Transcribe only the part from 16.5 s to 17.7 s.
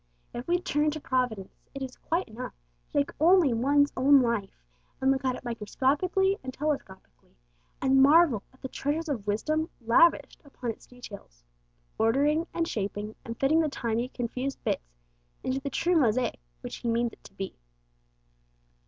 which He means it to be.